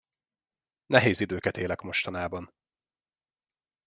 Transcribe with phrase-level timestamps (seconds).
[0.85, 2.53] Nehéz időket élek mostanában.